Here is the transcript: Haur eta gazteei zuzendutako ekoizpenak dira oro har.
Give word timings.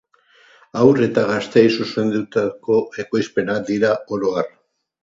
Haur 0.83 1.01
eta 1.07 1.25
gazteei 1.33 1.67
zuzendutako 1.75 2.81
ekoizpenak 3.05 3.65
dira 3.73 3.95
oro 4.19 4.35
har. 4.43 4.55